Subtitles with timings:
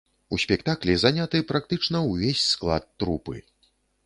[0.35, 3.37] У спектаклі заняты практычна ўвесь склад трупы.